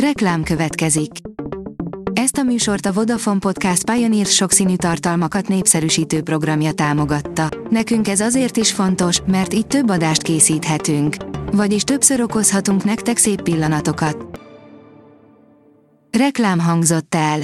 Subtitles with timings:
[0.00, 1.10] Reklám következik.
[2.12, 7.48] Ezt a műsort a Vodafone Podcast Pioneer sokszínű tartalmakat népszerűsítő programja támogatta.
[7.70, 11.16] Nekünk ez azért is fontos, mert így több adást készíthetünk.
[11.52, 14.40] Vagyis többször okozhatunk nektek szép pillanatokat.
[16.18, 17.40] Reklám hangzott el.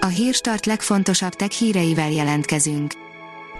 [0.00, 2.92] A hírstart legfontosabb tech híreivel jelentkezünk.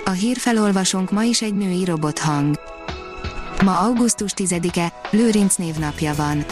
[0.05, 2.59] A hírfelolvasónk ma is egy női robothang.
[3.65, 6.45] Ma augusztus 10-e, Lőrinc névnapja van.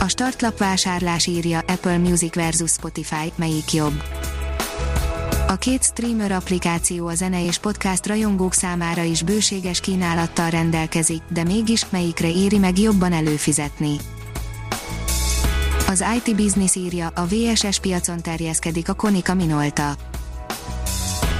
[0.00, 4.02] A startlap vásárlás írja Apple Music versus Spotify, melyik jobb.
[5.48, 11.44] A két streamer applikáció a zene és podcast rajongók számára is bőséges kínálattal rendelkezik, de
[11.44, 13.96] mégis melyikre éri meg jobban előfizetni.
[15.88, 19.96] Az IT Business írja, a VSS piacon terjeszkedik a Konica Minolta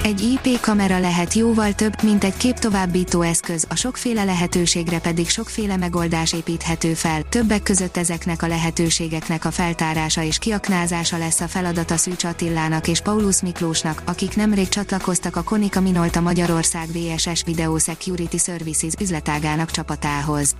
[0.06, 5.76] egy IP kamera lehet jóval több, mint egy képtovábbító eszköz, a sokféle lehetőségre pedig sokféle
[5.76, 11.96] megoldás építhető fel, többek között ezeknek a lehetőségeknek a feltárása és kiaknázása lesz a feladata
[11.96, 18.36] Szűcs Attilának és Paulus Miklósnak, akik nemrég csatlakoztak a Konica Minolta Magyarország VSS Video Security
[18.36, 20.54] Services üzletágának csapatához.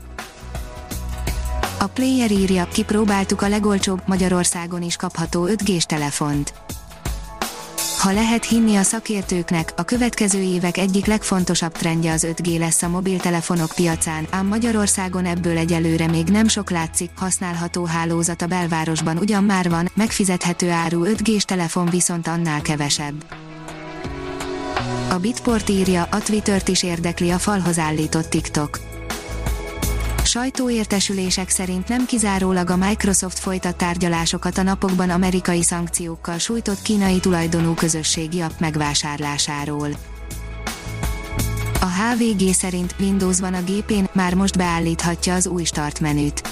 [1.78, 6.52] A Player írja, kipróbáltuk a legolcsóbb Magyarországon is kapható 5G-s telefont
[8.06, 12.88] ha lehet hinni a szakértőknek, a következő évek egyik legfontosabb trendje az 5G lesz a
[12.88, 19.44] mobiltelefonok piacán, ám Magyarországon ebből egyelőre még nem sok látszik, használható hálózat a belvárosban ugyan
[19.44, 23.24] már van, megfizethető áru 5G-s telefon viszont annál kevesebb.
[25.10, 28.95] A Bitport írja, a Twittert is érdekli a falhoz állított TikTok
[30.36, 37.74] Sajtóértesülések szerint nem kizárólag a Microsoft folytat tárgyalásokat a napokban amerikai szankciókkal sújtott kínai tulajdonú
[37.74, 39.88] közösségi app megvásárlásáról.
[41.80, 46.48] A HVG szerint Windows van a gépén, már most beállíthatja az új start menüt.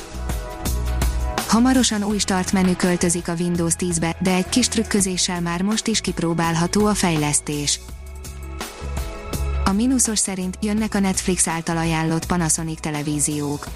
[1.49, 6.01] Hamarosan új start menü költözik a Windows 10-be, de egy kis trükközéssel már most is
[6.01, 7.81] kipróbálható a fejlesztés.
[9.67, 13.67] A mínuszos szerint jönnek a Netflix által ajánlott Panasonic televíziók.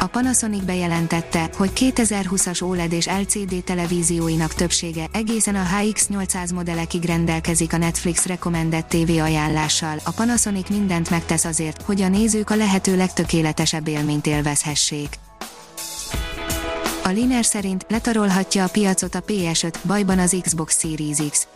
[0.00, 7.72] A Panasonic bejelentette, hogy 2020-as OLED és LCD televízióinak többsége egészen a HX800 modellekig rendelkezik
[7.72, 9.98] a Netflix Recommended TV ajánlással.
[10.04, 15.18] A Panasonic mindent megtesz azért, hogy a nézők a lehető legtökéletesebb élményt élvezhessék.
[17.04, 21.46] A Liner szerint letarolhatja a piacot a PS5, bajban az Xbox Series X.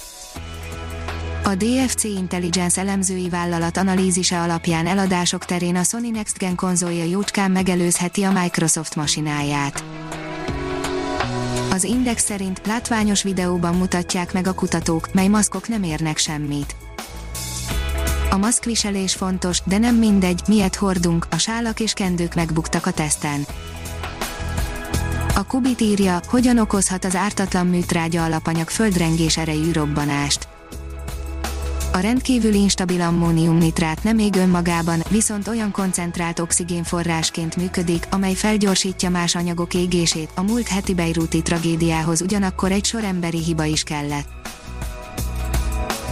[1.51, 7.51] A DFC Intelligence elemzői vállalat analízise alapján eladások terén a Sony Next Gen konzolja jócskán
[7.51, 9.85] megelőzheti a Microsoft masináját.
[11.71, 16.77] Az Index szerint látványos videóban mutatják meg a kutatók, mely maszkok nem érnek semmit.
[18.31, 23.47] A maszkviselés fontos, de nem mindegy, miért hordunk, a sálak és kendők megbuktak a teszten.
[25.35, 30.49] A Kubit írja, hogyan okozhat az ártatlan műtrágya alapanyag földrengés erejű robbanást.
[31.93, 39.35] A rendkívül instabil ammóniumnitrát nem ég önmagában, viszont olyan koncentrált oxigénforrásként működik, amely felgyorsítja más
[39.35, 40.31] anyagok égését.
[40.35, 44.29] A múlt heti Beiruti tragédiához ugyanakkor egy sor emberi hiba is kellett.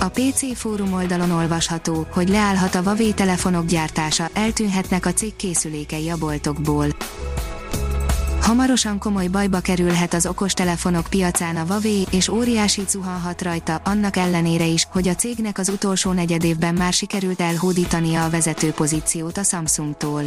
[0.01, 6.09] A PC fórum oldalon olvasható, hogy leállhat a Huawei telefonok gyártása, eltűnhetnek a cég készülékei
[6.09, 6.87] a boltokból.
[8.49, 14.65] Hamarosan komoly bajba kerülhet az okostelefonok piacán a Huawei, és óriási zuhanhat rajta, annak ellenére
[14.65, 20.23] is, hogy a cégnek az utolsó negyedévben már sikerült elhódítania a vezető pozíciót a Samsungtól.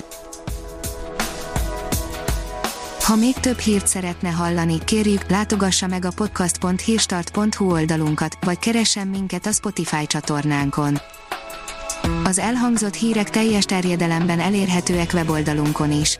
[2.99, 9.45] Ha még több hírt szeretne hallani, kérjük, látogassa meg a podcast.hírstart.hu oldalunkat, vagy keressen minket
[9.45, 10.97] a Spotify csatornánkon.
[12.23, 16.19] Az elhangzott hírek teljes terjedelemben elérhetőek weboldalunkon is.